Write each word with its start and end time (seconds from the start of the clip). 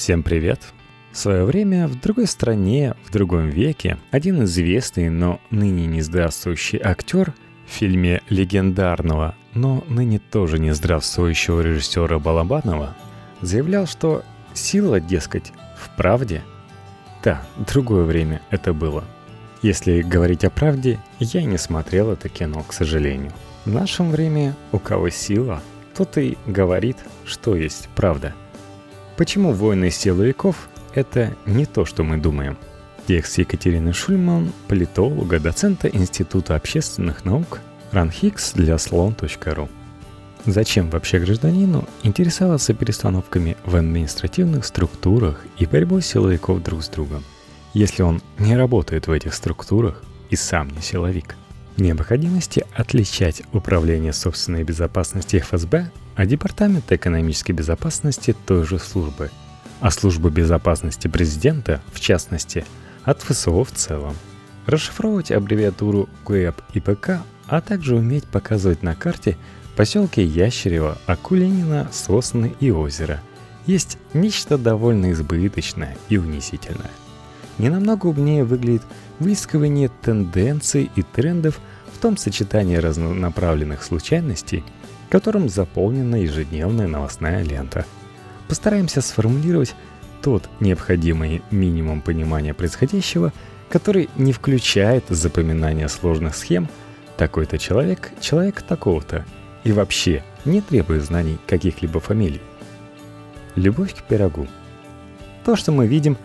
Всем 0.00 0.22
привет! 0.22 0.62
В 1.12 1.18
свое 1.18 1.44
время 1.44 1.86
в 1.86 2.00
другой 2.00 2.26
стране, 2.26 2.94
в 3.04 3.12
другом 3.12 3.50
веке, 3.50 3.98
один 4.10 4.44
известный, 4.44 5.10
но 5.10 5.42
ныне 5.50 5.86
не 5.86 6.00
здравствующий 6.00 6.80
актер 6.82 7.34
в 7.66 7.70
фильме 7.70 8.22
легендарного, 8.30 9.34
но 9.52 9.84
ныне 9.88 10.18
тоже 10.18 10.58
не 10.58 10.72
здравствующего 10.72 11.60
режиссера 11.60 12.18
Балабанова 12.18 12.96
заявлял, 13.42 13.86
что 13.86 14.24
сила, 14.54 15.00
дескать, 15.00 15.52
в 15.76 15.94
правде. 15.98 16.42
Да, 17.22 17.42
другое 17.70 18.04
время 18.04 18.40
это 18.48 18.72
было. 18.72 19.04
Если 19.60 20.00
говорить 20.00 20.44
о 20.44 20.50
правде, 20.50 20.98
я 21.18 21.42
не 21.44 21.58
смотрел 21.58 22.10
это 22.10 22.30
кино, 22.30 22.62
к 22.62 22.72
сожалению. 22.72 23.32
В 23.66 23.70
нашем 23.70 24.12
времени 24.12 24.54
у 24.72 24.78
кого 24.78 25.10
сила, 25.10 25.62
тот 25.94 26.16
и 26.16 26.38
говорит, 26.46 26.96
что 27.26 27.54
есть 27.54 27.90
правда. 27.94 28.34
Почему 29.20 29.52
войны 29.52 29.90
силовиков– 29.90 30.70
это 30.94 31.36
не 31.44 31.66
то, 31.66 31.84
что 31.84 32.04
мы 32.04 32.16
думаем? 32.16 32.56
Текст 33.06 33.36
Екатерины 33.36 33.92
Шульман, 33.92 34.50
политолога, 34.66 35.38
доцента 35.38 35.88
Института 35.88 36.56
общественных 36.56 37.26
наук, 37.26 37.60
ранхикс 37.92 38.54
для 38.54 38.78
слон.ру. 38.78 39.68
Зачем 40.46 40.88
вообще 40.88 41.18
гражданину 41.18 41.86
интересоваться 42.02 42.72
перестановками 42.72 43.58
в 43.66 43.76
административных 43.76 44.64
структурах 44.64 45.44
и 45.58 45.66
борьбой 45.66 46.00
силовиков 46.00 46.62
друг 46.62 46.82
с 46.82 46.88
другом, 46.88 47.22
если 47.74 48.02
он 48.02 48.22
не 48.38 48.56
работает 48.56 49.06
в 49.06 49.12
этих 49.12 49.34
структурах 49.34 50.02
и 50.30 50.36
сам 50.36 50.70
не 50.70 50.80
силовик? 50.80 51.36
Необходимости 51.80 52.66
отличать 52.74 53.42
Управление 53.54 54.12
собственной 54.12 54.64
безопасности 54.64 55.38
ФСБ 55.38 55.90
от 56.14 56.28
Департамента 56.28 56.94
экономической 56.94 57.52
безопасности 57.52 58.36
той 58.44 58.66
же 58.66 58.78
службы, 58.78 59.30
а 59.80 59.90
службы 59.90 60.30
безопасности 60.30 61.08
президента, 61.08 61.80
в 61.90 61.98
частности, 61.98 62.66
от 63.04 63.22
ФСО 63.22 63.64
в 63.64 63.72
целом. 63.72 64.14
Расшифровывать 64.66 65.32
аббревиатуру 65.32 66.10
КУЭП 66.24 66.60
и 66.74 66.80
ПК, 66.80 67.22
а 67.46 67.62
также 67.62 67.96
уметь 67.96 68.26
показывать 68.26 68.82
на 68.82 68.94
карте– 68.94 69.38
поселке 69.74 70.22
Ящерево, 70.22 70.98
Акулинина, 71.06 71.88
Сосны 71.90 72.54
и 72.60 72.70
озеро 72.70 73.22
есть 73.64 73.96
нечто 74.12 74.58
довольно 74.58 75.12
избыточное 75.12 75.96
и 76.10 76.18
унизительное. 76.18 76.90
Не 77.60 77.68
намного 77.68 78.06
умнее 78.06 78.42
выглядит 78.42 78.80
выискивание 79.18 79.90
тенденций 80.00 80.90
и 80.96 81.02
трендов 81.02 81.60
в 81.92 81.98
том 81.98 82.16
сочетании 82.16 82.76
разнонаправленных 82.76 83.82
случайностей, 83.82 84.64
которым 85.10 85.50
заполнена 85.50 86.22
ежедневная 86.22 86.86
новостная 86.86 87.42
лента. 87.42 87.84
Постараемся 88.48 89.02
сформулировать 89.02 89.74
тот 90.22 90.48
необходимый 90.60 91.42
минимум 91.50 92.00
понимания 92.00 92.54
происходящего, 92.54 93.30
который 93.68 94.08
не 94.16 94.32
включает 94.32 95.04
запоминание 95.10 95.90
сложных 95.90 96.36
схем 96.36 96.66
«такой-то 97.18 97.58
человек, 97.58 98.10
человек 98.22 98.62
такого-то», 98.62 99.26
и 99.64 99.72
вообще 99.72 100.24
не 100.46 100.62
требует 100.62 101.04
знаний 101.04 101.36
каких-либо 101.46 102.00
фамилий. 102.00 102.40
Любовь 103.54 103.94
к 103.94 104.02
пирогу. 104.04 104.48
То, 105.44 105.56
что 105.56 105.72
мы 105.72 105.86
видим, 105.86 106.16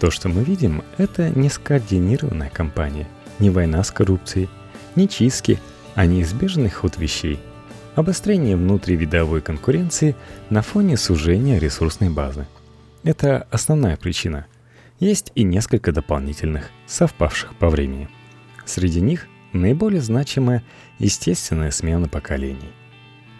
то, 0.00 0.10
что 0.10 0.28
мы 0.28 0.44
видим, 0.44 0.82
это 0.98 1.30
не 1.30 1.48
скоординированная 1.48 2.50
кампания, 2.50 3.08
не 3.38 3.50
война 3.50 3.82
с 3.82 3.90
коррупцией, 3.90 4.48
не 4.96 5.08
чистки, 5.08 5.60
а 5.94 6.06
неизбежный 6.06 6.70
ход 6.70 6.98
вещей. 6.98 7.40
Обострение 7.94 8.56
внутривидовой 8.56 9.40
конкуренции 9.40 10.16
на 10.50 10.62
фоне 10.62 10.96
сужения 10.96 11.58
ресурсной 11.58 12.10
базы. 12.10 12.46
Это 13.04 13.46
основная 13.50 13.96
причина. 13.96 14.46
Есть 14.98 15.30
и 15.34 15.44
несколько 15.44 15.92
дополнительных, 15.92 16.70
совпавших 16.86 17.54
по 17.56 17.68
времени. 17.68 18.08
Среди 18.64 19.00
них 19.00 19.26
наиболее 19.52 20.00
значимая 20.00 20.64
естественная 20.98 21.70
смена 21.70 22.08
поколений. 22.08 22.72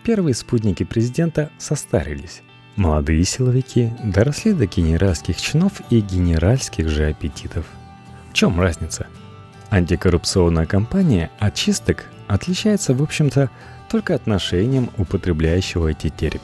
Первые 0.05 0.35
спутники 0.35 0.85
президента 0.85 1.51
состарились. 1.59 2.43
Молодые 2.77 3.25
силовики 3.25 3.93
доросли 4.03 4.53
до 4.53 4.67
генеральских 4.67 5.41
чинов 5.41 5.81
и 5.91 6.01
генеральских 6.01 6.89
же 6.89 7.07
аппетитов. 7.07 7.67
В 8.31 8.35
чем 8.35 8.61
разница? 8.61 9.07
Антикоррупционная 9.71 10.67
кампания 10.67 11.31
от 11.39 11.55
чисток 11.55 12.05
отличается, 12.27 12.95
в 12.95 13.03
общем-то, 13.03 13.51
только 13.91 14.15
отношением 14.15 14.91
употребляющего 14.99 15.89
эти 15.89 16.09
термины. 16.09 16.43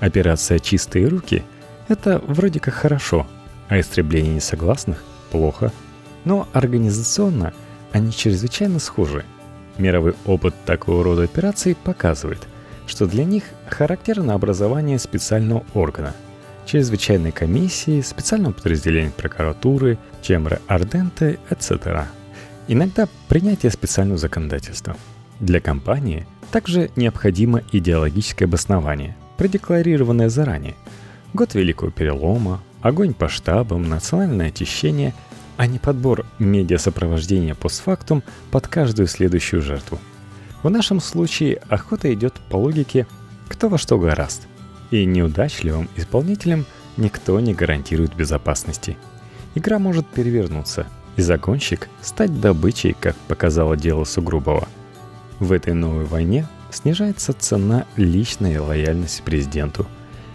Операция 0.00 0.58
«Чистые 0.58 1.08
руки»— 1.08 1.42
это 1.88 2.18
вроде 2.26 2.60
как 2.60 2.74
хорошо, 2.74 3.26
а 3.68 3.80
истребление 3.80 4.34
несогласных— 4.34 5.02
плохо. 5.30 5.72
Но 6.24 6.48
организационно— 6.52 7.54
они 7.92 8.12
чрезвычайно 8.12 8.78
схожи. 8.78 9.24
Мировой 9.78 10.14
опыт 10.26 10.54
такого 10.66 11.02
рода 11.02 11.22
операций 11.22 11.74
показывает, 11.74 12.46
что 12.86 13.06
для 13.06 13.24
них 13.24 13.44
характерно 13.68 14.34
образование 14.34 14.98
специального 14.98 15.64
органа, 15.74 16.14
чрезвычайной 16.66 17.32
комиссии, 17.32 18.00
специального 18.00 18.52
подразделения 18.52 19.10
прокуратуры, 19.10 19.98
чембры 20.22 20.60
арденте, 20.66 21.38
etc. 21.50 22.04
Иногда 22.68 23.08
принятие 23.28 23.70
специального 23.70 24.18
законодательства. 24.18 24.96
Для 25.40 25.60
компании 25.60 26.26
также 26.50 26.90
необходимо 26.96 27.62
идеологическое 27.72 28.48
обоснование, 28.48 29.16
продекларированное 29.36 30.28
заранее. 30.28 30.74
Год 31.34 31.54
Великого 31.54 31.90
Перелома, 31.90 32.62
огонь 32.80 33.14
по 33.14 33.28
штабам, 33.28 33.88
национальное 33.88 34.48
очищение– 34.48 35.14
а 35.56 35.66
не 35.66 35.78
подбор 35.78 36.26
медиасопровождения 36.38 37.54
постфактум 37.54 38.22
под 38.50 38.68
каждую 38.68 39.08
следующую 39.08 39.62
жертву. 39.62 39.98
В 40.66 40.68
нашем 40.68 40.98
случае 40.98 41.62
охота 41.68 42.12
идет 42.12 42.34
по 42.50 42.56
логике 42.56 43.06
«кто 43.46 43.68
во 43.68 43.78
что 43.78 44.00
гораст», 44.00 44.48
и 44.90 45.04
неудачливым 45.04 45.88
исполнителям 45.94 46.66
никто 46.96 47.38
не 47.38 47.54
гарантирует 47.54 48.16
безопасности. 48.16 48.96
Игра 49.54 49.78
может 49.78 50.08
перевернуться, 50.08 50.88
и 51.14 51.22
загонщик 51.22 51.88
стать 52.02 52.40
добычей, 52.40 52.96
как 52.98 53.14
показало 53.28 53.76
дело 53.76 54.02
Сугрубова. 54.02 54.66
В 55.38 55.52
этой 55.52 55.72
новой 55.72 56.04
войне 56.04 56.48
снижается 56.72 57.32
цена 57.32 57.86
личной 57.94 58.58
лояльности 58.58 59.22
президенту. 59.22 59.86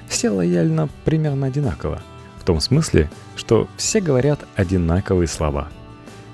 Все 0.07 0.29
лояльно 0.29 0.87
примерно 1.03 1.47
одинаково– 1.47 2.01
в 2.39 2.45
том 2.45 2.61
смысле, 2.61 3.11
что 3.35 3.67
все 3.75 3.99
говорят 3.99 4.39
одинаковые 4.55 5.27
слова. 5.27 5.67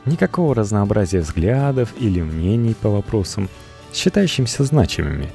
Никакого 0.05 0.53
разнообразия 0.53 1.21
взглядов 1.21 1.95
или 1.99 2.21
мнений 2.21 2.75
по 2.79 2.89
вопросам, 2.89 3.49
считающимся 3.93 4.63
значимыми, 4.63 5.29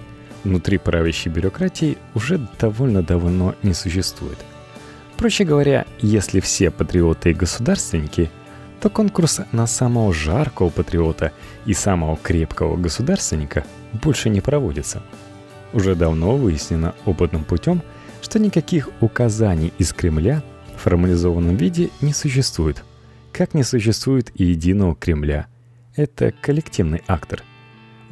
внутри 0.45 0.79
правящей 0.79 1.33
бюрократии 1.33 1.99
уже 2.15 2.47
довольно 2.59 3.03
давно 3.03 3.55
не 3.63 3.75
существует. 3.75 4.39
Проще 5.17 5.45
говоря, 5.45 5.87
если 6.01 6.41
все 6.41 6.71
патриоты 6.71 7.31
и 7.31 7.35
государственники, 7.35 8.31
то 8.81 8.91
конкурс 8.91 9.41
на 9.53 9.67
самого 9.67 10.13
жаркого 10.13 10.71
патриота 10.71 11.33
и 11.67 11.73
самого 11.75 12.17
крепкого 12.17 12.77
государственника 12.77 13.65
больше 13.93 14.29
не 14.29 14.41
проводится. 14.41 15.03
Уже 15.73 15.95
давно 15.95 16.37
выяснено 16.37 16.95
опытным 17.05 17.45
путем, 17.45 17.83
что 18.21 18.39
никаких 18.39 18.89
указаний 19.01 19.73
из 19.79 19.93
Кремля 19.93 20.43
формализованном 20.83 21.57
виде 21.57 21.91
не 22.01 22.13
существует, 22.13 22.85
как 23.33 23.55
не 23.55 23.63
существует 23.63 24.33
и 24.35 24.45
единого 24.45 24.97
Кремля. 24.97 25.47
Это 25.95 26.33
коллективный 26.41 27.03
актор. 27.07 27.43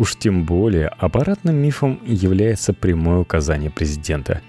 Уж 0.01 0.17
тем 0.17 0.45
более 0.45 0.89
аппаратным 0.89 1.57
мифом 1.57 2.01
является 2.07 2.73
прямое 2.73 3.19
указание 3.19 3.71
президента, 3.71 4.41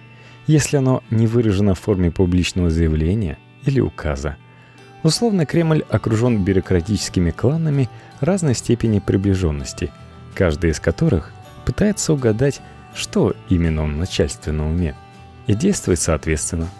если 0.48 0.78
оно 0.78 1.04
не 1.10 1.28
выражено 1.28 1.76
в 1.76 1.80
форме 1.82 2.10
публичного 2.10 2.70
заявления 2.70 3.38
или 3.66 3.82
указа. 3.82 4.38
Условно 5.04 5.46
Кремль 5.46 5.84
окружен 5.90 6.42
бюрократическими 6.42 7.32
кланами 7.32 7.90
разной 8.22 8.56
степени 8.56 9.00
приближенности, 9.00 9.92
каждый 10.36 10.70
из 10.70 10.80
которых 10.80 11.34
пытается 11.66 12.14
угадать, 12.14 12.62
что 12.96 13.36
именно 13.50 13.84
он 13.84 13.98
начальственно 13.98 14.70
уме, 14.70 14.96
и 15.48 15.54
действует 15.54 16.00
соответственно– 16.00 16.70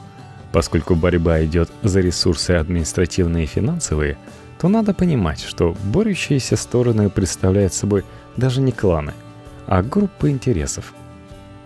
Поскольку 0.52 0.96
борьба 0.96 1.44
идет 1.46 1.72
за 1.82 2.02
ресурсы 2.02 2.52
административные 2.52 3.46
и 3.46 3.48
финансовые, 3.48 4.18
то 4.60 4.68
надо 4.68 4.94
понимать, 4.94 5.42
что 5.42 5.76
борющиеся 5.86 6.58
стороны 6.58 7.10
представляют 7.10 7.74
собой 7.74 8.04
даже 8.38 8.62
не 8.62 8.72
кланы, 8.72 9.14
а 9.68 9.82
группы 9.82 10.30
интересов. 10.30 10.94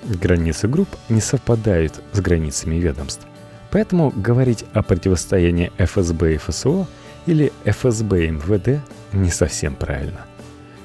Границы 0.03 0.67
групп 0.67 0.89
не 1.09 1.21
совпадают 1.21 2.01
с 2.13 2.19
границами 2.19 2.75
ведомств. 2.75 3.25
Поэтому 3.71 4.11
говорить 4.15 4.65
о 4.73 4.83
противостоянии 4.83 5.71
ФСБ 5.77 6.35
и 6.35 6.37
ФСО 6.37 6.87
или 7.25 7.51
ФСБ 7.65 8.25
и 8.25 8.29
МВД 8.29 8.81
не 9.13 9.29
совсем 9.29 9.75
правильно. 9.75 10.25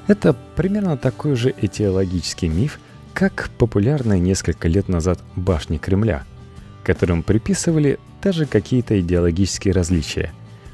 Это 0.07 0.35
примерно 0.57 0.97
такой 0.97 1.37
же 1.37 1.55
этиологический 1.57 2.49
миф, 2.49 2.81
как 3.13 3.51
популярная 3.59 4.19
несколько 4.19 4.69
лет 4.69 4.89
назад 4.89 5.21
башни 5.37 5.77
Кремля– 5.77 6.25
которым 6.83 7.23
приписывали 7.23 7.99
даже 8.23 8.47
какие-то 8.47 9.01
идеологические 9.01 9.75
различия. 9.75 10.33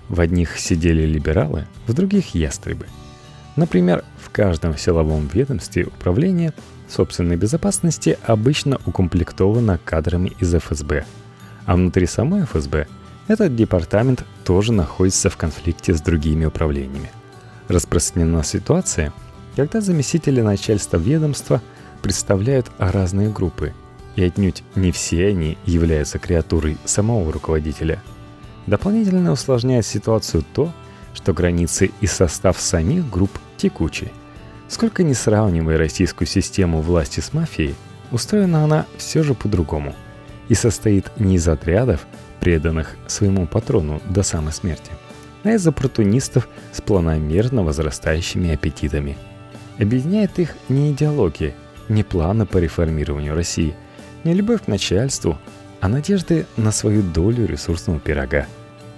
В 0.09 0.21
одних 0.21 0.59
сидели 0.59 1.03
либералы, 1.03 1.67
в 1.87 1.93
других– 1.93 2.29
ястребы. 2.35 2.87
Например, 3.57 4.05
в 4.19 4.31
каждом 4.31 4.77
силовом 4.77 5.29
ведомстве 5.33 5.85
управления 5.85 6.53
собственной 6.89 7.37
безопасности 7.37 8.19
обычно 8.25 8.79
укомплектовано 8.87 9.79
кадрами 9.85 10.33
из 10.39 10.55
ФСБ. 10.55 11.05
А 11.65 11.75
внутри 11.75 12.07
самой 12.07 12.45
ФСБ 12.45 12.87
этот 13.29 13.57
департамент 13.57 14.25
тоже 14.45 14.73
находится 14.73 15.31
в 15.31 15.37
конфликте 15.37 15.95
с 15.95 16.01
другими 16.01 16.45
управлениями. 16.45 17.11
Распространена 17.69 18.45
ситуация, 18.45 19.13
когда 19.57 19.81
заместители 19.81 20.41
начальства 20.41 20.99
ведомства 20.99 21.61
представляют 22.03 22.71
разные 22.79 23.31
группы– 23.31 23.73
и 24.17 24.25
отнюдь 24.25 24.65
не 24.75 24.91
все 24.91 25.29
они 25.29 25.57
являются 25.67 26.19
креатурой 26.19 26.79
самого 26.85 27.31
руководителя. 27.31 28.03
Дополнительно 28.67 29.31
усложняет 29.31 29.87
ситуацию 29.87 30.45
то, 30.55 30.73
что 31.15 31.33
границы 31.33 31.93
и 32.01 32.07
состав 32.07 32.59
самих 32.59 33.09
групп 33.09 33.31
текучи. 33.57 34.13
Сколько 34.69 35.03
не 35.03 35.15
сравнивая 35.15 35.79
российскую 35.79 36.27
систему 36.27 36.81
власти 36.81 37.21
с 37.21 37.33
мафией, 37.33 37.75
устроена 38.11 38.65
она 38.65 38.87
все 38.97 39.23
же 39.23 39.35
по-другому 39.35 39.95
и 40.49 40.55
состоит 40.55 41.11
не 41.19 41.37
из 41.37 41.49
отрядов, 41.49 42.07
преданных 42.41 42.97
своему 43.07 43.47
патрону 43.47 44.01
до 44.09 44.23
самой 44.23 44.53
смерти, 44.53 44.93
а 45.43 45.51
из 45.51 45.67
оппортунистов 45.67 46.49
с 46.73 46.81
планомерно 46.81 47.63
возрастающими 47.63 48.53
аппетитами. 48.53 49.17
Объединяет 49.79 50.39
их 50.39 50.55
не 50.69 50.93
идеология, 50.93 51.55
не 51.89 52.03
планы 52.03 52.47
по 52.47 52.59
реформированию 52.59 53.35
России– 53.35 53.75
не 54.27 54.35
любовь 54.35 54.65
к 54.65 54.67
начальству, 54.67 55.39
а 55.81 55.89
надежды 55.89 56.47
на 56.57 56.73
свою 56.73 57.03
долю 57.03 57.47
ресурсного 57.47 58.01
пирога. 58.01 58.47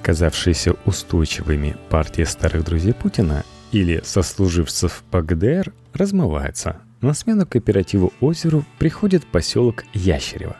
Казавшиеся 0.02 0.74
устойчивыми 0.86 1.76
партии 1.90 2.22
старых 2.22 2.64
друзей 2.64 2.94
Путина 2.94 3.44
или 3.72 4.00
сослуживцев 4.04 5.02
по 5.10 5.22
ГДР 5.22 5.72
размываются. 5.92 6.80
На 7.00 7.14
смену 7.14 7.46
кооперативу 7.46 8.12
«Озеру» 8.20 8.64
приходит 8.78 9.24
поселок 9.26 9.84
Ящерево. 9.92 10.56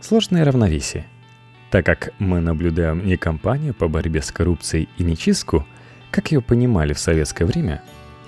Сложное 0.00 0.44
равновесие. 0.44 1.06
Так 1.70 1.84
как 1.84 2.12
мы 2.18 2.40
наблюдаем 2.40 3.04
не 3.04 3.16
кампанию 3.16 3.74
по 3.74 3.88
борьбе 3.88 4.22
с 4.22 4.30
коррупцией 4.30 4.88
и 4.96 5.04
не 5.04 5.16
чистку, 5.16 5.66
как 6.10 6.30
ее 6.32 6.40
понимали 6.40 6.94
в 6.94 6.98
советское 6.98 7.44
время, 7.44 7.82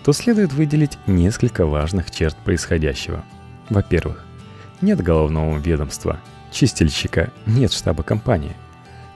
то 0.04 0.12
следует 0.12 0.52
выделить 0.52 0.98
несколько 1.06 1.64
важных 1.66 2.10
черт 2.10 2.36
происходящего. 2.36 3.24
Во-первых, 3.70 4.24
нет 4.80 5.00
головного 5.00 5.58
ведомства, 5.58 6.20
чистильщика, 6.52 7.32
нет 7.46 7.72
штаба 7.72 8.02
компании. 8.02 8.56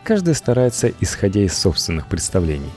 Каждый 0.05 0.35
старается, 0.35 0.93
исходя 1.01 1.41
из 1.43 1.57
собственных 1.57 2.07
представлений. 2.07 2.71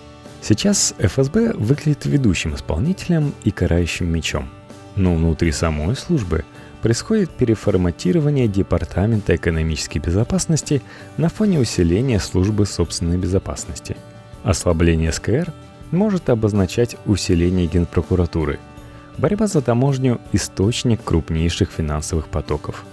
Сейчас 0.47 0.93
ФСБ 0.99 1.53
выглядит 1.53 2.05
ведущим 2.05 2.53
исполнителем 2.53 3.33
и 3.43 3.49
карающим 3.49 4.07
мечом. 4.11 4.47
Но 4.95 5.15
внутри 5.15 5.51
самой 5.51 5.95
службы 5.95 6.45
происходит 6.83 7.31
переформатирование 7.31 8.47
Департамента 8.47 9.35
экономической 9.35 9.97
безопасности 9.97 10.83
на 11.17 11.29
фоне 11.29 11.59
усиления 11.59 12.19
службы 12.19 12.67
собственной 12.67 13.17
безопасности. 13.17 13.97
Ослабление 14.43 15.11
СКР 15.11 15.51
может 15.89 16.29
обозначать 16.29 16.95
усиление 17.05 17.65
Генпрокуратуры– 17.65 18.59
Борьба 19.17 19.47
за 19.47 19.61
таможню– 19.61 20.19
источник 20.33 21.01
крупнейших 21.03 21.71
финансовых 21.71 22.27
потоков. 22.27 22.83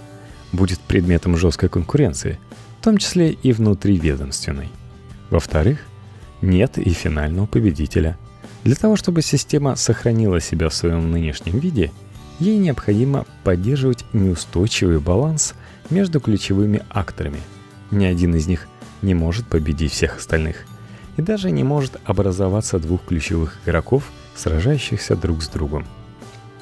Будет 0.53 0.79
предметом 0.79 1.35
жесткой 1.35 1.67
конкуренции, 1.67 2.39
в 2.79 2.83
том 2.83 2.97
числе 2.97 3.31
и 3.31 3.51
внутриведомственной. 3.51 4.69
Во-вторых, 5.29 5.79
нет 6.43 6.77
и 6.77 6.89
финального 6.91 7.47
победителя. 7.47 8.17
Для 8.63 8.75
того, 8.75 8.95
чтобы 8.95 9.21
система 9.21 9.75
сохранила 9.75 10.39
себя 10.39 10.69
в 10.69 10.73
своем 10.73 11.11
нынешнем 11.11 11.57
виде, 11.57 11.91
ей 12.39 12.57
необходимо 12.57 13.25
поддерживать 13.43 14.05
неустойчивый 14.13 14.99
баланс 14.99 15.55
между 15.89 16.19
ключевыми 16.19 16.83
акторами. 16.89 17.41
Ни 17.89 18.05
один 18.05 18.35
из 18.35 18.47
них 18.47 18.67
не 19.01 19.13
может 19.15 19.47
победить 19.47 19.91
всех 19.91 20.17
остальных. 20.17 20.65
И 21.17 21.21
даже 21.21 21.49
не 21.51 21.63
может 21.63 21.99
образоваться 22.05 22.79
двух 22.79 23.05
ключевых 23.05 23.57
игроков, 23.65 24.11
сражающихся 24.35 25.15
друг 25.15 25.41
с 25.41 25.47
другом– 25.47 25.85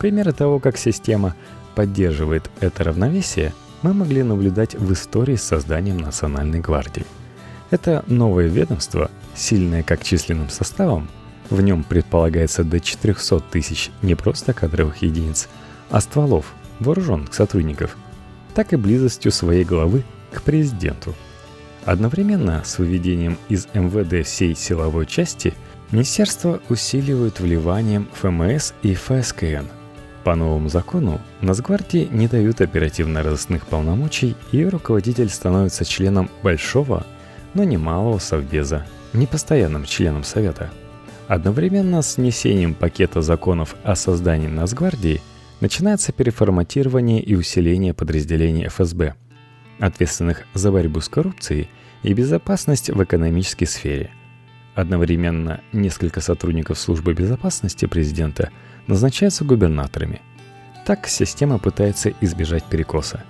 Примеры 0.02 0.34
того, 0.34 0.58
как 0.58 0.78
система 0.78 1.36
поддерживает 1.76 2.50
это 2.60 2.86
равновесие, 2.86 3.54
мы 3.84 3.94
могли 3.94 4.24
наблюдать 4.24 4.74
в 4.74 4.92
истории 4.94 5.36
с 5.36 5.44
созданием 5.44 5.98
Национальной 5.98 6.60
гвардии. 6.60 7.06
Это 7.70 8.04
новое 8.08 8.48
ведомство, 8.48 9.12
сильное 9.36 9.84
как 9.84 10.04
численным 10.04 10.50
составом, 10.50 11.08
в 11.50 11.62
нем 11.62 11.84
предполагается 11.84 12.64
до 12.64 12.80
400 12.80 13.40
тысяч 13.52 13.92
не 14.02 14.16
просто 14.16 14.54
кадровых 14.54 15.02
единиц, 15.02 15.50
а 15.90 16.00
стволов, 16.02 16.54
вооруженных 16.80 17.34
сотрудников, 17.34 17.98
так 18.54 18.74
и 18.74 18.78
близостью 18.78 19.32
своей 19.32 19.64
главы 19.64 20.04
к 20.32 20.42
президенту. 20.44 21.16
Одновременно 21.84 22.64
с 22.64 22.78
выведением 22.78 23.38
из 23.50 23.68
МВД 23.74 24.26
всей 24.26 24.56
силовой 24.56 25.06
части 25.06 25.54
Министерство 25.92 26.62
усиливает 26.70 27.40
вливанием 27.40 28.08
ФМС 28.14 28.74
и 28.82 28.94
ФСКН– 28.94 29.68
по 30.24 30.36
новому 30.36 30.70
закону 30.70 31.20
Нацгвардии 31.42 32.08
не 32.12 32.28
дают 32.28 32.62
оперативно-розыскных 32.62 33.66
полномочий, 33.66 34.36
и 34.52 34.64
руководитель 34.66 35.30
становится 35.30 35.84
членом 35.84 36.30
большого, 36.44 37.06
но 37.56 37.64
не 37.64 37.78
малого 37.78 38.20
совбеза, 38.20 38.86
непостоянным 39.14 39.86
членом 39.86 40.24
Совета. 40.24 40.72
Одновременно 41.28 42.02
с 42.02 42.18
внесением 42.18 42.74
пакета 42.74 43.22
законов 43.22 43.76
о 43.84 43.96
создании 43.96 44.48
Нацгвардии 44.48 45.22
начинается 45.60 46.12
переформатирование 46.12 47.22
и 47.22 47.36
усиление 47.36 47.94
подразделений 47.94 48.68
ФСБ, 48.68 49.16
ответственных 49.80 50.44
за 50.54 50.72
борьбу 50.72 51.00
с 51.02 51.10
коррупцией 51.10 51.70
и 52.04 52.14
безопасность 52.14 52.90
в 52.90 53.04
экономической 53.04 53.66
сфере. 53.66 54.12
Одновременно 54.76 55.62
несколько 55.72 56.22
сотрудников 56.22 56.80
службы 56.80 57.14
безопасности 57.14 57.86
президента– 57.86 58.50
назначаются 58.88 59.44
губернаторами. 59.44 60.22
Так 60.86 61.08
система 61.08 61.60
пытается 61.60 62.14
избежать 62.22 62.64
перекоса. 62.66 63.24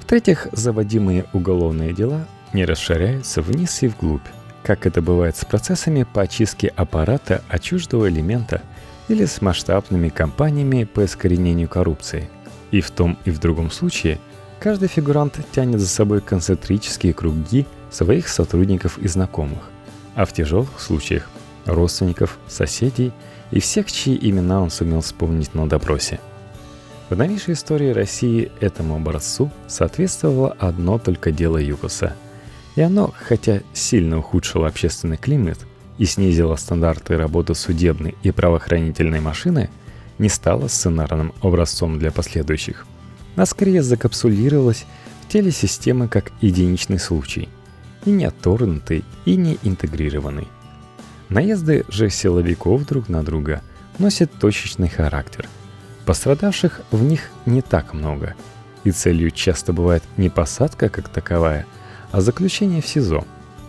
В-третьих, 0.00 0.48
заводимые 0.52 1.26
уголовные 1.32 1.92
дела 1.92 2.26
не 2.52 2.64
расширяются 2.64 3.42
вниз 3.42 3.82
и 3.82 3.88
вглубь, 3.88 4.26
как 4.62 4.86
это 4.86 5.02
бывает 5.02 5.36
с 5.36 5.44
процессами 5.44 6.04
по 6.04 6.22
очистке 6.22 6.68
аппарата 6.68 7.42
от 7.48 7.62
чуждого 7.62 8.08
элемента 8.08 8.62
или 9.08 9.24
с 9.24 9.40
масштабными 9.40 10.08
кампаниями 10.08 10.84
по 10.84 11.04
искоренению 11.04 11.68
коррупции. 11.68 12.28
И 12.70 12.80
в 12.80 12.90
том 12.90 13.18
и 13.24 13.30
в 13.30 13.38
другом 13.38 13.70
случае 13.70 14.18
каждый 14.60 14.88
фигурант 14.88 15.38
тянет 15.52 15.80
за 15.80 15.88
собой 15.88 16.20
концентрические 16.20 17.14
круги 17.14 17.66
своих 17.90 18.28
сотрудников 18.28 18.98
и 18.98 19.08
знакомых, 19.08 19.70
а 20.14 20.24
в 20.24 20.32
тяжелых 20.32 20.80
случаях– 20.80 21.28
родственников, 21.66 22.38
соседей– 22.46 23.12
и 23.50 23.60
всех, 23.60 23.90
чьи 23.90 24.16
имена 24.20 24.62
он 24.62 24.70
сумел 24.70 25.00
вспомнить 25.00 25.54
на 25.54 25.68
допросе. 25.68 26.20
В 27.08 27.16
новейшей 27.16 27.54
истории 27.54 27.90
России 27.90 28.52
этому 28.60 28.96
образцу 28.96 29.50
соответствовало 29.66 30.56
одно 30.58 30.98
только 30.98 31.32
дело 31.32 31.56
Юкоса. 31.56 32.14
И 32.76 32.80
оно, 32.80 33.12
хотя 33.18 33.60
сильно 33.72 34.18
ухудшило 34.18 34.66
общественный 34.66 35.16
климат 35.16 35.58
и 35.98 36.04
снизило 36.04 36.56
стандарты 36.56 37.16
работы 37.16 37.54
судебной 37.54 38.14
и 38.22 38.30
правоохранительной 38.30 39.20
машины, 39.20 39.70
не 40.18 40.28
стало 40.28 40.68
сценарным 40.68 41.32
образцом 41.42 41.98
для 41.98 42.10
последующих, 42.10 42.86
а 43.36 43.46
скорее 43.46 43.82
закапсулировалось 43.82 44.84
в 45.22 45.28
теле 45.28 45.50
системы 45.50 46.08
как 46.08 46.32
единичный 46.40 46.98
случай, 46.98 47.48
и 48.04 48.10
не 48.10 48.24
отторгнутый, 48.24 49.04
и 49.24 49.36
не 49.36 49.58
интегрированный– 49.62 50.48
Наезды 51.30 51.84
же 51.88 52.10
силовиков 52.10 52.84
друг 52.86 53.08
на 53.08 53.22
друга 53.22 53.62
носят 53.98 54.32
точечный 54.32 54.88
характер. 54.88 55.48
Пострадавших 56.04 56.80
в 56.90 57.04
них 57.04 57.30
не 57.46 57.62
так 57.62 57.94
много, 57.94 58.34
и 58.82 58.90
целью 58.90 59.30
часто 59.30 59.72
бывает 59.72 60.02
не 60.16 60.28
посадка 60.28 60.88
как 60.88 61.08
таковая, 61.08 61.66
а 62.12 62.20
заключение 62.20 62.82
в 62.82 62.86
СИЗО, 62.86 63.24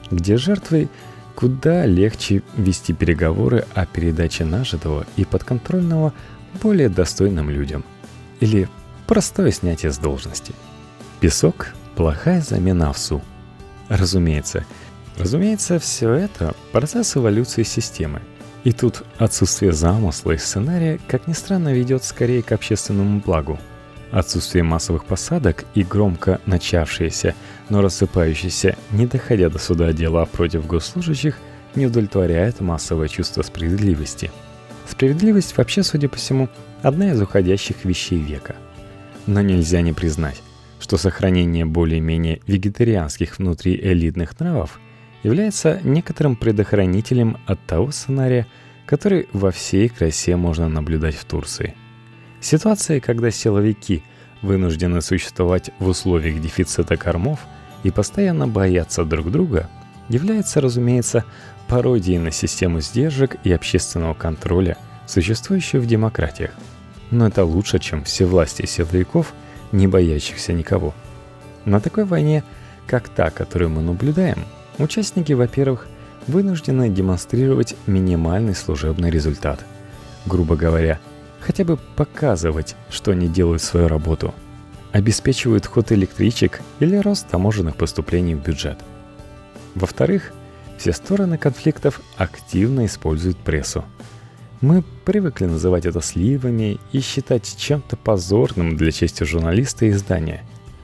где 0.10 0.38
жертвой 0.38 0.90
куда 1.36 1.86
легче 1.86 2.44
вести 2.58 2.94
переговоры 2.94 3.66
о 3.74 3.86
передаче 3.86 4.46
нажитого 4.46 5.06
и 5.16 5.26
подконтрольного 5.26 6.14
более 6.62 6.90
достойным 6.90 7.50
людям. 7.50 7.84
Или 8.40 8.70
простое 9.08 9.52
снятие 9.52 9.92
с 9.92 9.98
должности. 9.98 10.54
Песок– 11.20 11.70
плохая 11.96 12.42
замена 12.42 12.90
овсу. 12.90 13.22
Разумеется, 13.88 14.66
Разумеется, 15.18 15.80
все 15.80 16.12
это– 16.14 16.56
процесс 16.72 17.16
эволюции 17.16 17.64
системы. 17.64 18.22
И 18.64 18.72
тут 18.72 19.04
отсутствие 19.18 19.72
замысла 19.72 20.32
и 20.32 20.38
сценария, 20.38 21.00
как 21.08 21.28
ни 21.28 21.34
странно, 21.34 21.74
ведет 21.74 22.04
скорее 22.04 22.44
к 22.44 22.52
общественному 22.52 23.20
благу. 23.20 23.60
Отсутствие 24.12 24.64
массовых 24.64 25.06
посадок 25.06 25.66
и 25.74 25.84
громко 25.84 26.40
начавшееся 26.46 27.36
Но 27.72 27.82
рассыпающийся, 27.82 28.76
не 28.92 29.08
доходя 29.08 29.50
до 29.50 29.58
суда 29.58 29.94
дела 29.94 30.26
против 30.26 30.68
госслужащих, 30.68 31.38
не 31.74 31.86
удовлетворяет 31.86 32.60
массовое 32.60 33.08
чувство 33.08 33.44
справедливости. 33.44 34.30
Справедливость 34.90 35.56
вообще, 35.56 35.82
судя 35.82 36.10
по 36.10 36.18
всему, 36.18 36.50
одна 36.82 37.12
из 37.12 37.22
уходящих 37.22 37.86
вещей 37.86 38.20
века. 38.20 38.58
Но 39.26 39.40
нельзя 39.40 39.80
не 39.80 39.94
признать, 39.94 40.42
что 40.82 40.98
сохранение 40.98 41.64
более-менее 41.64 42.42
вегетарианских 42.46 43.38
внутриэлитных 43.40 44.38
нравов 44.42 44.78
является 45.24 45.80
некоторым 45.82 46.36
предохранителем 46.36 47.38
от 47.46 47.66
того 47.68 47.92
сценария, 47.92 48.48
который 48.86 49.30
во 49.32 49.52
всей 49.52 49.88
красе 49.88 50.36
можно 50.36 50.68
наблюдать 50.68 51.16
в 51.16 51.24
Турции. 51.24 51.74
Ситуация, 52.42 53.00
когда 53.00 53.32
силовики 53.32 54.04
вынуждены 54.42 55.02
существовать 55.02 55.72
в 55.80 55.88
условиях 55.88 56.42
дефицита 56.42 56.98
кормов 56.98 57.40
и 57.84 57.92
постоянно 57.92 58.48
боятся 58.48 59.04
друг 59.06 59.32
друга, 59.32 59.70
является, 60.10 60.62
разумеется, 60.62 61.24
пародией 61.68 62.20
на 62.20 62.32
систему 62.32 62.82
сдержек 62.82 63.38
и 63.44 63.52
общественного 63.52 64.14
контроля, 64.14 64.78
существующую 65.06 65.82
в 65.82 65.88
демократиях. 65.88 66.52
Но 67.12 67.28
это 67.28 67.44
лучше, 67.44 67.80
чем 67.80 68.04
все 68.04 68.26
власти 68.26 68.66
силовиков, 68.66 69.34
не 69.72 69.88
боящихся 69.88 70.54
никого. 70.54 70.94
На 71.66 71.80
такой 71.80 72.06
войне, 72.06 72.44
как 72.88 73.10
та, 73.10 73.30
которую 73.30 73.70
мы 73.70 73.82
наблюдаем, 73.82 74.46
участники, 74.78 75.34
во-первых, 75.34 75.88
вынуждены 76.28 76.90
демонстрировать 76.90 77.76
минимальный 77.88 78.56
служебный 78.56 79.10
результат. 79.10 79.66
Грубо 80.26 80.56
говоря, 80.56 81.00
хотя 81.40 81.64
бы 81.64 81.78
показывать, 81.96 82.76
что 82.90 83.12
они 83.12 83.28
делают 83.28 83.62
свою 83.62 83.88
работу. 83.88 84.34
Обеспечивают 84.92 85.66
ход 85.66 85.92
электричек 85.92 86.62
или 86.80 86.98
рост 86.98 87.28
таможенных 87.30 87.78
поступлений 87.78 88.36
в 88.36 88.44
бюджет. 88.44 88.78
Во-вторых, 89.76 90.34
все 90.78 90.92
стороны 90.92 91.38
конфликтов 91.38 92.02
активно 92.18 92.86
используют 92.86 93.38
прессу. 93.38 93.86
Мы 94.60 94.84
привыкли 95.06 95.46
называть 95.46 95.86
это 95.86 96.02
сливами 96.02 96.80
и 96.92 97.00
считать 97.00 97.56
чем-то 97.58 97.96
позорным 97.96 98.76
для 98.78 98.92
чести 98.92 99.24
журналиста 99.24 99.86
и 99.86 99.92
издания. 99.92 100.44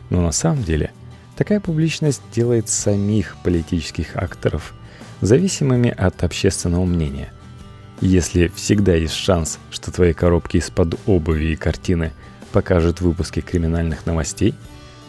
Но 0.10 0.22
на 0.22 0.32
самом 0.32 0.64
деле 0.64 0.92
такая 1.36 1.60
публичность 1.60 2.22
делает 2.34 2.70
самих 2.70 3.36
политических 3.44 4.16
акторов 4.16 4.74
зависимыми 5.22 5.90
от 5.90 6.24
общественного 6.24 6.86
мнения. 6.86 7.32
Если 8.02 8.48
всегда 8.48 8.96
есть 8.96 9.14
шанс, 9.14 9.60
что 9.72 9.92
твои 9.92 10.14
коробки 10.14 10.58
из-под 10.58 11.00
обуви 11.08 11.54
и 11.54 11.56
картины 11.56 12.14
покажут 12.51 13.01
выпуски 13.01 13.42
криминальных 13.42 14.06
новостей, 14.06 14.56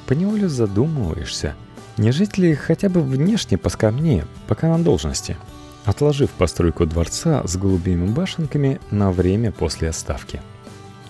поневоле 0.06 0.48
задумываешься, 0.48 1.54
не 1.96 2.12
жить 2.12 2.38
ли 2.38 2.54
хотя 2.54 2.88
бы 2.88 3.02
внешне 3.02 3.58
поскромнее, 3.58 4.26
пока 4.46 4.68
на 4.68 4.82
должности, 4.82 5.36
отложив 5.84 6.30
постройку 6.30 6.86
дворца 6.86 7.42
с 7.46 7.56
голубыми 7.56 8.06
башенками 8.06 8.80
на 8.90 9.10
время 9.10 9.52
после 9.52 9.88
отставки. 9.88 10.40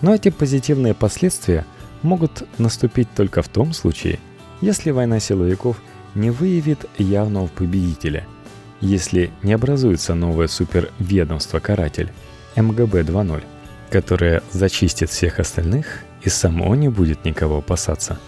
Но 0.01 0.15
эти 0.15 0.29
позитивные 0.29 0.93
последствия 0.93 1.65
могут 2.01 2.43
наступить 2.57 3.09
только 3.15 3.41
в 3.41 3.49
том 3.49 3.73
случае, 3.73 4.19
если 4.61 4.91
война 4.91 5.19
силовиков 5.19 5.77
не 6.15 6.31
выявит 6.31 6.85
явного 6.97 7.47
победителя– 7.47 8.25
если 8.81 9.31
не 9.43 9.53
образуется 9.53 10.15
новое 10.15 10.47
суперведомство-каратель 10.47 12.11
МГБ 12.55 13.01
2.0, 13.01 13.43
которое 13.89 14.41
зачистит 14.51 15.09
всех 15.09 15.39
остальных 15.39 16.03
и 16.23 16.29
само 16.29 16.75
не 16.75 16.89
будет 16.89 17.25
никого 17.25 17.57
опасаться. 17.59 18.19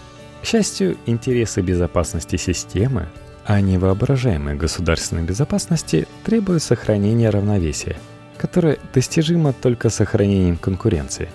К 0.42 0.46
счастью, 0.46 0.96
интересы 1.06 1.60
безопасности 1.60 2.36
системы, 2.36 3.08
а 3.44 3.60
не 3.60 3.78
воображаемой 3.78 4.54
государственной 4.54 5.22
безопасности 5.22 6.06
требуют 6.24 6.62
сохранения 6.62 7.30
равновесия, 7.30 7.96
которое 8.38 8.78
достижимо 8.94 9.52
только 9.52 9.90
сохранением 9.90 10.56
конкуренции. 10.56 11.28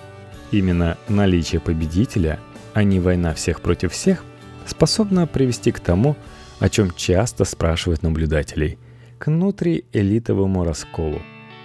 Именно 0.50 0.96
наличие 1.08 1.60
победителя, 1.60 2.38
а 2.74 2.82
не 2.82 3.00
война 3.00 3.34
всех 3.34 3.60
против 3.60 3.92
всех, 3.92 4.24
способна 4.66 5.26
привести 5.26 5.72
к 5.72 5.80
тому, 5.80 6.16
о 6.60 6.68
чем 6.68 6.90
часто 6.90 7.44
спрашивают 7.44 8.02
наблюдателей– 8.02 8.78
к 9.18 9.26
внутриэлитовому 9.26 10.64
расколу 10.64 11.20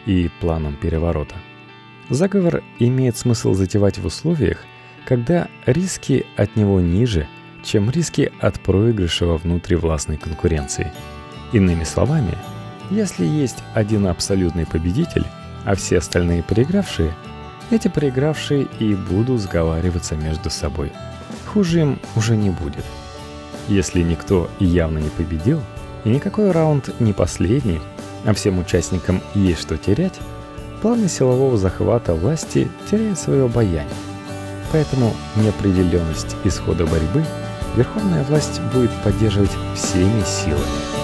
и 0.05 0.29
планам 0.41 0.75
переворота. 0.75 1.35
Заговор 2.09 2.63
имеет 2.79 3.15
смысл 3.15 3.53
затевать 3.53 3.97
в 3.97 4.05
условиях, 4.05 4.57
когда 5.05 5.48
риски 5.65 6.25
от 6.38 6.55
него 6.55 6.79
ниже, 6.79 7.27
чем 7.63 7.89
риски 7.89 8.31
от 8.39 8.60
проигрыша 8.60 9.25
во 9.25 9.38
внутривластной 9.38 10.17
конкуренции. 10.17 10.91
Иными 11.51 11.83
словами, 11.83 12.38
если 12.89 13.25
есть 13.25 13.63
один 13.74 14.07
абсолютный 14.07 14.65
победитель, 14.65 15.25
а 15.65 15.75
все 15.75 16.00
остальные 16.00 16.43
проигравшие, 16.43 17.13
эти 17.72 17.88
проигравшие 17.88 18.67
и 18.79 18.93
будут 18.95 19.41
сговариваться 19.41 20.15
между 20.15 20.50
собой. 20.50 20.91
Хуже 21.45 21.81
им 21.81 22.00
уже 22.15 22.36
не 22.36 22.50
будет. 22.50 22.86
Если 23.67 24.01
никто 24.01 24.50
явно 24.60 25.00
не 25.00 25.10
победил– 25.10 25.62
и 26.03 26.10
никакой 26.10 26.51
раунд 26.51 26.89
не 27.00 27.13
последний, 27.13 27.79
а 28.25 28.33
всем 28.33 28.60
участникам 28.60 29.22
есть 29.33 29.62
что 29.62 29.77
терять, 29.77 30.19
планы 30.81 31.07
силового 31.07 31.57
захвата 31.57 32.13
власти 32.13 32.69
теряют 32.89 33.19
свое 33.19 33.45
обаяние. 33.45 33.88
Поэтому 34.74 35.13
неопределенность 35.36 36.36
исхода 36.44 36.88
борьбы 36.88 37.24
верховная 37.75 38.24
власть 38.24 38.60
будет 38.74 38.92
поддерживать 39.03 39.51
всеми 39.75 40.24
силами. 40.24 41.02